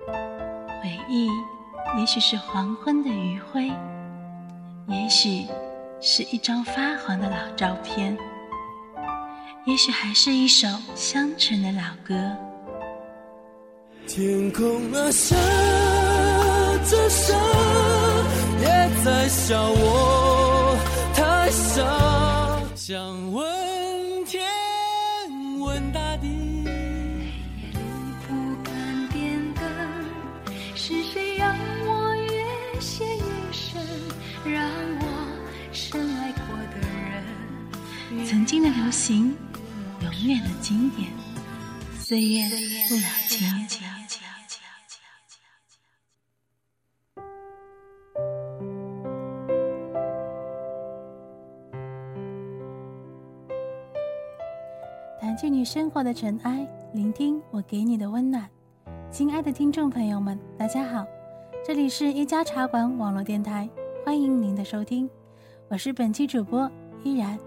[0.00, 1.28] 回忆
[1.98, 3.70] 也许是黄昏的余晖，
[4.88, 5.46] 也许
[6.00, 8.16] 是一张发黄的老照片，
[9.66, 12.14] 也许还是一首乡村的老歌。
[14.06, 15.36] 天空啊，下
[16.88, 17.34] 着沙，
[18.60, 20.76] 也在笑我
[21.14, 21.84] 太傻，
[22.74, 23.61] 想问。
[38.32, 39.36] 曾经的流行，
[40.00, 41.06] 永远的经典，
[41.98, 42.48] 岁月
[42.88, 43.46] 不老情。
[55.20, 58.48] 掸去你生活的尘埃，聆听我给你的温暖。
[59.10, 61.04] 亲爱的听众朋友们，大家好，
[61.62, 63.68] 这里是一家茶馆网络电台，
[64.06, 65.06] 欢迎您的收听，
[65.68, 66.72] 我是本期主播
[67.04, 67.38] 依然。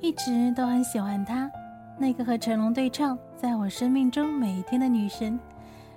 [0.00, 1.50] 一直都很喜欢她，
[1.98, 5.38] 那个和成龙对唱，在我生命中每一天的女神，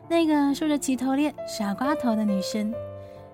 [0.10, 2.74] 那个梳着齐头链、傻瓜头的女神，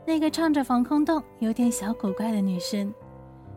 [0.05, 2.93] 那个唱着防空洞、有点小古怪的女神，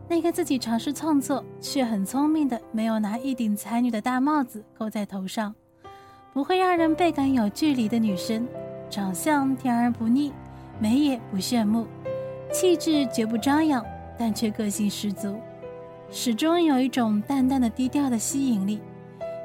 [0.07, 5.53] 那个自己尝试创作却很聪明的，没有拿一顶才女的大帽子扣在头上，
[6.33, 8.47] 不会让人倍感有距离的女神，
[8.89, 10.31] 长相甜而不腻，
[10.79, 11.85] 美也不炫目，
[12.53, 13.85] 气质绝不张扬，
[14.17, 15.37] 但却个性十足。
[16.13, 18.81] 始终有一种淡淡的低调的吸引力，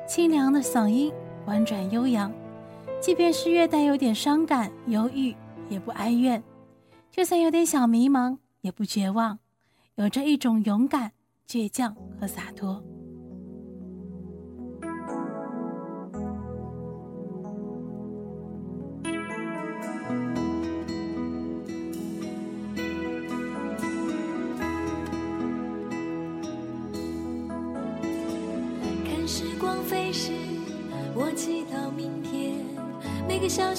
[0.09, 1.12] 清凉的嗓音，
[1.47, 2.33] 婉转悠扬。
[3.00, 5.33] 即便是略带有点伤感、忧郁，
[5.69, 6.42] 也不哀怨；
[7.09, 9.38] 就算有点小迷茫，也不绝望。
[9.94, 11.12] 有着一种勇敢、
[11.49, 12.82] 倔强和洒脱。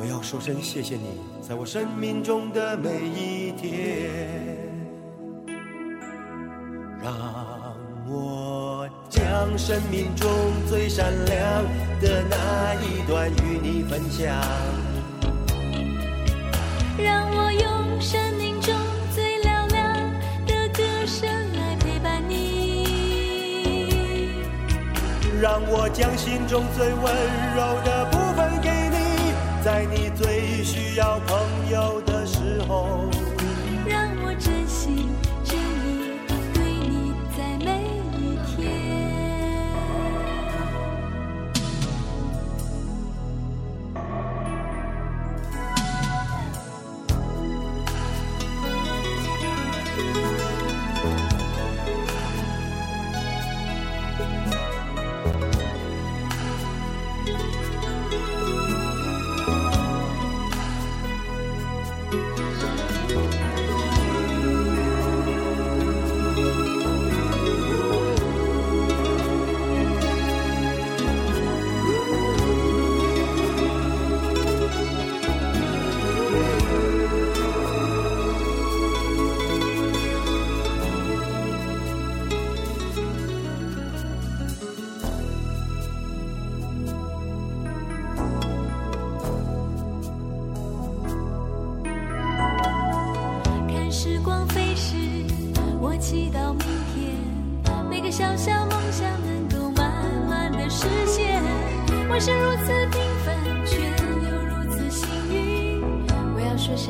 [0.00, 4.08] 我要说声谢谢你，在我生命中的每一天，
[7.02, 7.12] 让
[8.08, 9.20] 我将
[9.58, 10.26] 生命中
[10.66, 11.62] 最闪亮
[12.00, 14.34] 的那一段与你分享，
[16.96, 18.74] 让我用生命中
[19.14, 19.94] 最嘹亮
[20.46, 21.28] 的歌声
[21.58, 22.86] 来陪伴你，
[25.42, 27.04] 让我将心中最温
[27.54, 28.79] 柔的部分给。
[29.62, 31.38] 在你最需要朋
[31.70, 33.10] 友的时候。
[33.86, 35.06] 让我珍惜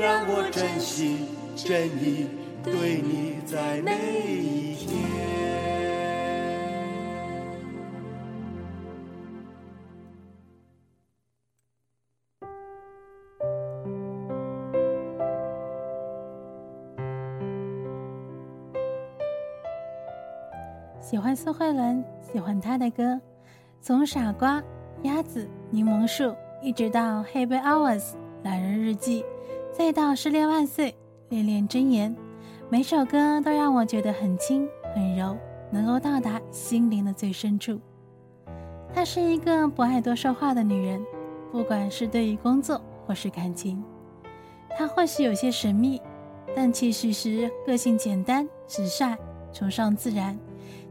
[0.00, 2.26] 让我真心真意
[2.64, 4.98] 对你在每一天。
[20.98, 23.20] 喜欢苏慧伦，喜欢她的歌，
[23.82, 24.60] 从《傻瓜》
[25.02, 26.24] 《鸭子》《柠檬树》，
[26.62, 28.00] 一直到《Happy Hours》
[28.44, 29.22] 《懒人日记》，
[29.72, 30.90] 再到《失恋万岁》
[31.28, 32.14] 《恋恋真言》，
[32.68, 35.36] 每首歌都让我觉得很轻很柔，
[35.70, 37.80] 能够到达心灵的最深处。
[38.92, 41.00] 她是一个不爱多说话的女人，
[41.52, 43.82] 不管是对于工作或是感情，
[44.76, 46.02] 她或许有些神秘，
[46.54, 49.16] 但其实是个性简单直率，
[49.52, 50.36] 崇尚自然。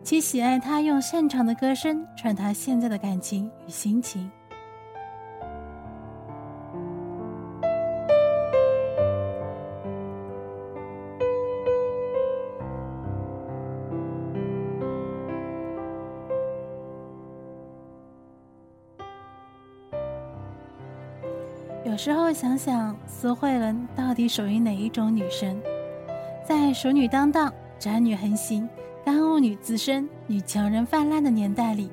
[0.02, 4.32] 且喜爱他用擅长的歌声传达现在的感情与心情。
[21.86, 25.58] 有时候想想，苏慧伦到底属于哪一种女生？
[26.46, 28.68] 在熟女当道、宅女横行。
[29.06, 31.90] 干物女滋生、女强人泛滥的年代里，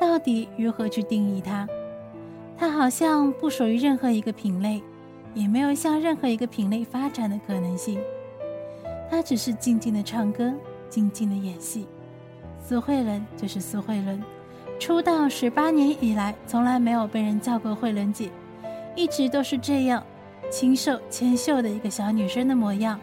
[0.00, 1.68] 到底如何去定义她？
[2.56, 4.82] 她好像不属于任何一个品类，
[5.34, 8.00] 也没有向任何一个品类发展的可能性。
[9.10, 10.54] 她只是静静的唱歌，
[10.88, 11.86] 静静的演戏。
[12.64, 14.22] 苏慧伦就是苏慧伦，
[14.78, 18.30] 出道十八年以来，从来没有被人叫过慧伦姐，
[18.94, 20.04] 一直都是这样
[20.50, 22.98] 清瘦纤秀的一个小女生的模样。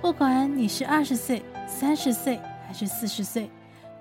[0.00, 2.74] 不管你是二十岁、三十岁还。
[2.74, 3.48] 是四十岁，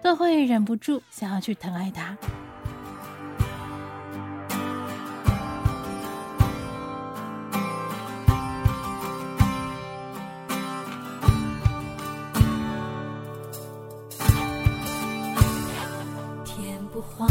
[0.01, 2.17] 都会忍不住想要去疼爱她。
[16.43, 17.29] 天不黄，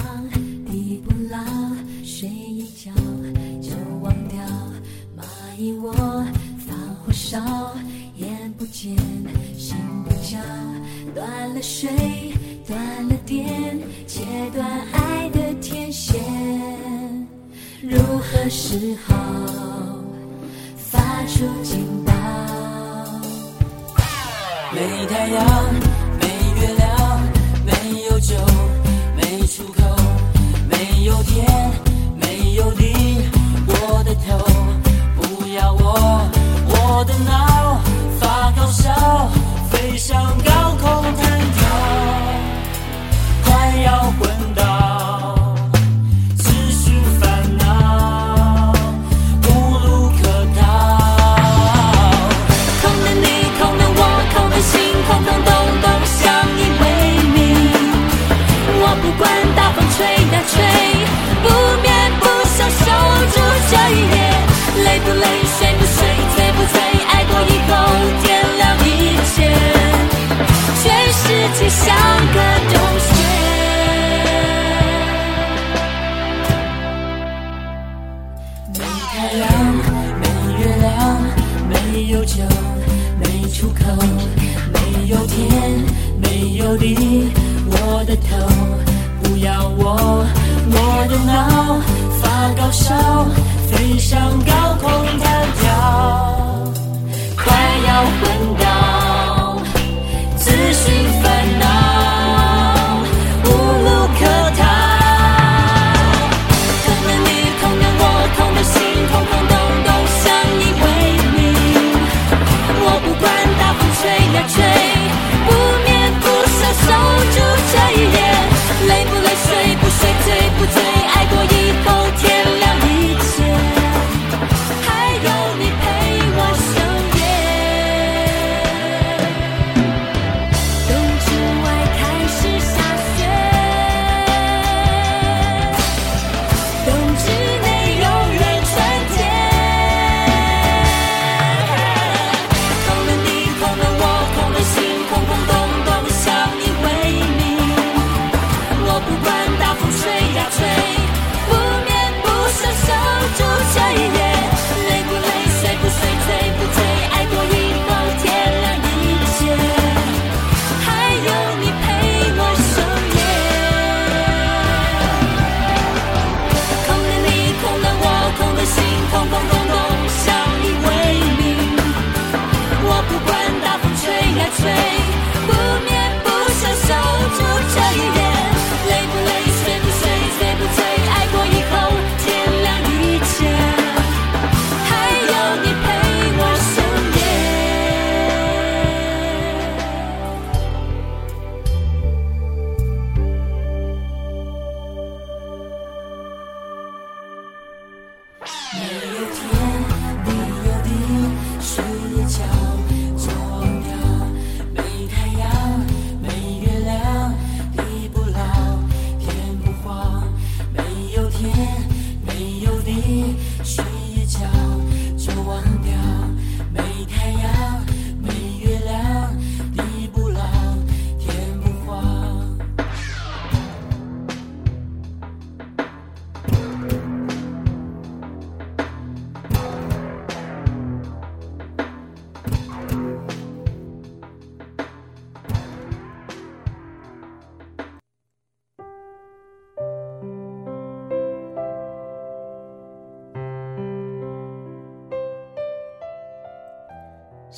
[0.65, 1.43] 地不老，
[2.05, 2.93] 睡一觉。
[5.53, 5.93] 蚂蚁窝，
[6.67, 7.39] 放火烧，
[8.17, 8.97] 眼不见
[9.59, 10.39] 心不焦。
[11.15, 11.91] 断了水，
[12.67, 12.79] 断
[13.09, 14.23] 了电，切
[14.55, 16.23] 断爱的天线。
[17.83, 19.15] 如何是好？
[20.77, 22.13] 发出警报。
[24.73, 25.75] 没太阳，
[26.19, 26.27] 没
[26.63, 27.21] 月亮，
[27.67, 27.73] 没
[28.11, 28.37] 有酒，
[29.15, 29.83] 没出口，
[30.71, 31.71] 没有天，
[32.19, 32.95] 没有地。
[37.03, 37.81] 我的脑
[38.21, 39.29] 发高烧，
[39.73, 41.67] 飞上高空弹跳，
[43.45, 43.51] 快。
[43.83, 43.89] 要
[44.21, 44.63] 昏倒，
[46.39, 48.73] 只是烦恼，
[49.43, 49.49] 无
[49.83, 50.23] 路可
[50.55, 50.63] 逃。
[52.81, 53.27] 空的你，
[53.59, 54.01] 空的我，
[54.33, 54.79] 空的心，
[55.09, 55.51] 空空洞
[55.83, 56.23] 洞，相
[56.55, 56.85] 依为
[57.35, 57.37] 命。
[58.79, 60.55] 我不管大风吹呀吹，
[61.43, 61.51] 不
[61.83, 61.91] 眠
[62.21, 62.87] 不休守
[63.35, 63.35] 住
[63.73, 64.15] 这一夜。
[64.85, 65.27] 累不累，
[65.59, 65.72] 睡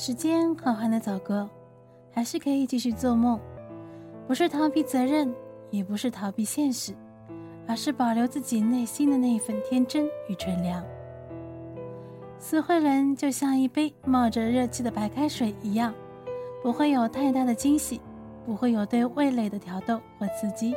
[0.05, 1.49] 时间缓缓的走过，
[2.13, 3.39] 还是可以继续做梦，
[4.27, 5.33] 不是逃避责任，
[5.71, 6.93] 也不是逃避现实，
[7.67, 10.85] 而是保留自己内心的那一份天真与纯良。
[12.37, 15.91] 死会人就像一杯冒着热气的白开水一样，
[16.61, 17.99] 不会有太大的惊喜，
[18.45, 20.75] 不会有对味蕾的挑逗或刺激，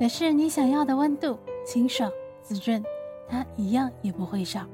[0.00, 2.10] 可是你想要的温度、清爽、
[2.42, 2.82] 滋润，
[3.28, 4.66] 它一样也不会少。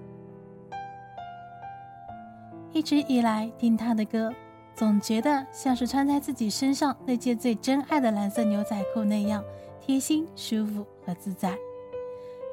[2.75, 4.35] 一直以来听他的歌，
[4.75, 9.43] 总觉得像是穿在自己身上那件最珍爱的蓝色牛仔裤那样
[9.81, 11.57] 贴心、舒服和自在。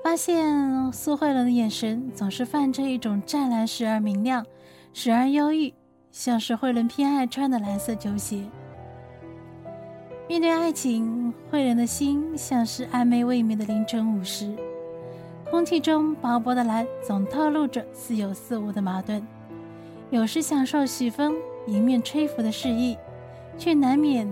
[0.04, 4.46] 发现苏慧伦的眼神总是泛着一种湛蓝，时而明亮，
[4.94, 5.74] 时而忧郁，
[6.12, 8.44] 像是慧伦偏爱穿的蓝色球鞋。
[10.28, 14.56] 面对爱情，慧伦的心像是暧昧未眠的凌晨五时，
[15.50, 19.26] 空气中薄薄的蓝总透露着似有似无的矛盾。
[20.12, 21.36] 有时享受许风
[21.68, 22.98] 迎面吹拂的诗意，
[23.58, 24.30] 却难免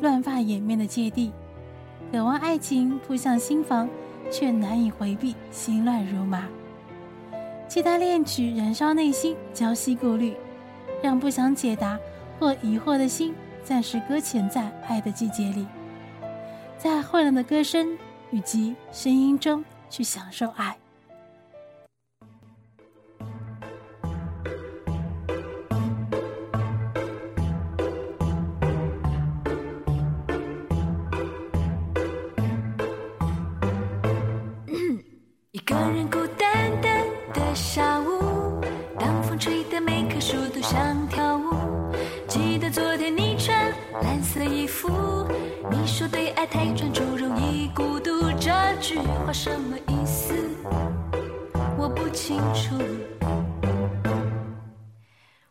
[0.00, 1.30] 乱发掩面的芥蒂。
[2.10, 3.86] 渴望爱情扑向心房，
[4.30, 6.48] 却难以回避心乱如麻。
[7.68, 10.34] 期待恋曲燃烧内心，浇熄顾虑，
[11.02, 11.98] 让不想解答
[12.40, 15.66] 或疑惑的心暂时搁浅在爱的季节里，
[16.78, 17.98] 在混乱的歌声
[18.30, 20.74] 以及声音中去享受爱。
[44.08, 44.88] 蓝色衣服，
[45.70, 48.50] 你说对爱太专注容易孤独，这
[48.80, 50.32] 句话什么意思？
[51.76, 52.74] 我不清楚。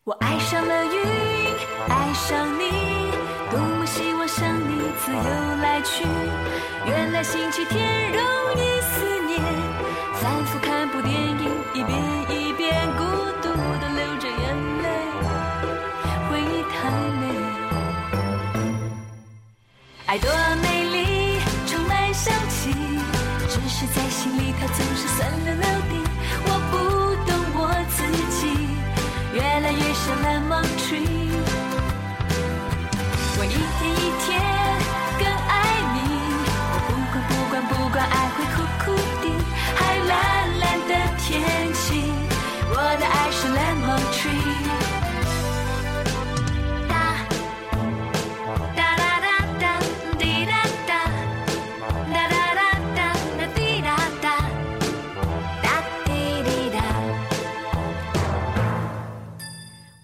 [0.04, 0.92] 我爱上了云，
[1.88, 3.12] 爱上你，
[3.52, 5.22] 多么希望像你自由
[5.62, 6.04] 来去。
[6.88, 8.20] 原来星期天容
[8.56, 9.40] 易思念，
[10.16, 12.17] 反复看部电影，一遍
[20.08, 21.38] 爱多美丽，
[21.68, 22.72] 充满香气，
[23.50, 25.94] 只是在心里它总是酸溜溜的。
[26.46, 26.76] 我不
[27.30, 27.98] 懂我自
[28.40, 28.40] 己，
[29.34, 31.17] 越来越像 lemon tree。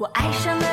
[0.04, 0.73] 我爱上了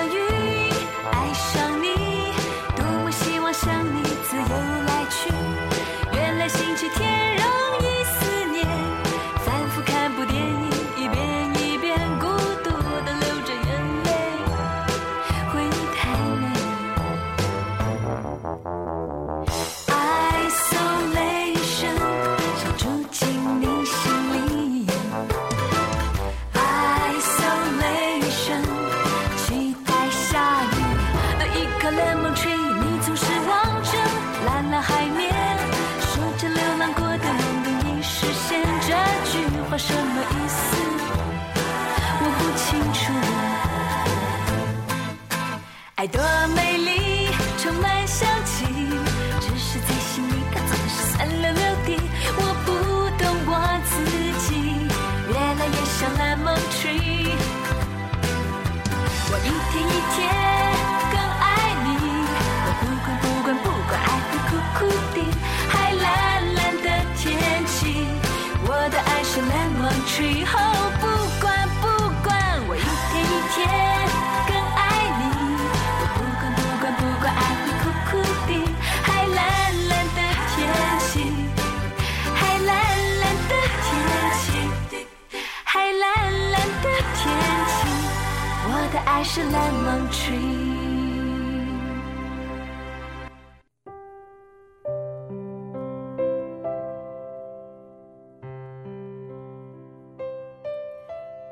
[89.33, 90.35] 是 lemon tree。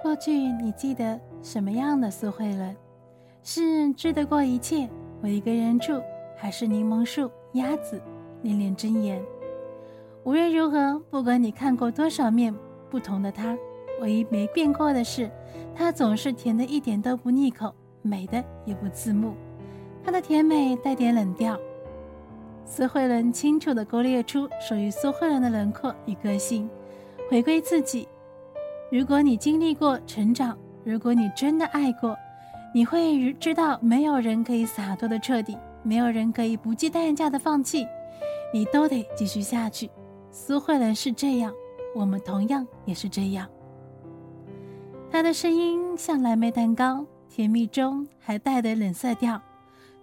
[0.03, 2.77] 过去你记得什么样的苏慧伦？
[3.45, 4.89] 是知得过一切，
[5.23, 6.03] 我一个人住，
[6.37, 8.03] 还是柠檬树、鸭子、
[8.43, 9.23] 恋恋真言？
[10.25, 12.53] 无论如何，不管你看过多少面
[12.91, 13.57] 不同的她，
[14.01, 15.31] 唯一没变过的是，
[15.75, 19.35] 它总是甜的一点都不腻口，美的也不自慕。
[20.05, 21.59] 它的甜美带点冷调。
[22.65, 26.69] 苏慧伦清楚地勾勒出属于苏慧伦的轮廓与个性，
[27.31, 28.07] 回归自己。
[28.91, 32.17] 如果你经历过成长，如果你真的爱过，
[32.75, 37.87] 你会知道，没有人可以洒脱的彻底，没有人可以不计代价的放弃，
[38.53, 39.91] 你都得继续下去。
[40.31, 41.53] 苏慧伦是这样，
[41.95, 43.49] 我们同样也是这样。
[45.11, 49.41] 她的声音像蓝莓蛋糕，甜蜜中还带着冷色调，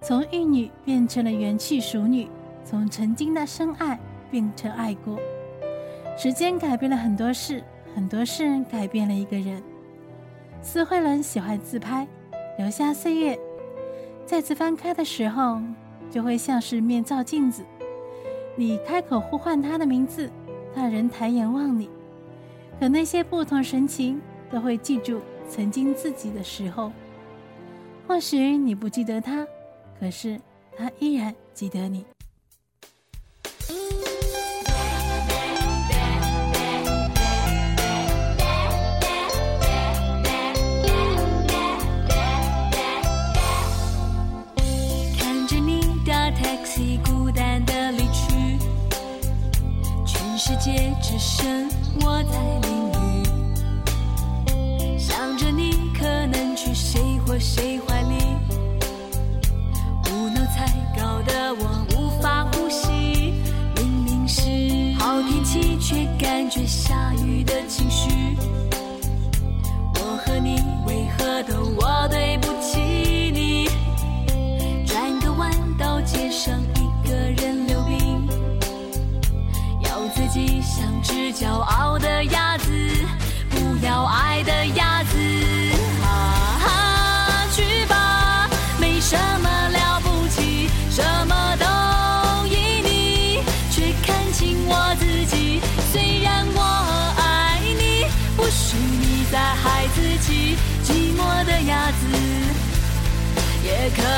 [0.01, 2.27] 从玉女变成了元气熟女，
[2.63, 5.19] 从曾经的深爱变成爱过。
[6.17, 7.63] 时间改变了很多事。
[7.95, 9.63] 很多事改变了一个人。
[10.61, 12.05] 苏慧伦喜欢自拍，
[12.57, 13.39] 留下岁月。
[14.25, 15.61] 再次翻开的时候，
[16.11, 17.63] 就会像是面照镜子。
[18.57, 20.29] 你开口呼唤他的名字，
[20.75, 21.89] 他仍抬眼望你。
[22.77, 24.19] 可那些不同神情，
[24.51, 26.91] 都会记住曾经自己的时候。
[28.07, 29.47] 或许你不记得他，
[29.99, 30.39] 可是
[30.77, 32.05] 他依然记得你。
[45.17, 48.59] 看着你搭 taxi 孤单的离去，
[50.05, 51.67] 全世界只剩
[52.01, 52.59] 我在
[57.35, 57.94] 我喜欢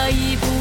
[0.08, 0.57] 可以不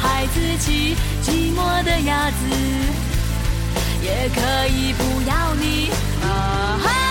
[0.00, 2.36] 孩子气寂寞的鸭子
[4.02, 5.90] 也可以不要你。
[6.22, 7.05] 啊哈。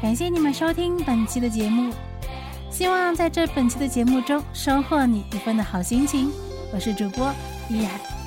[0.00, 1.92] 感谢你们收听本期的节目，
[2.70, 6.30] 希望在这本期的节目中收获你一份的好心情，
[6.72, 7.34] 我是主播
[7.68, 8.17] 依然。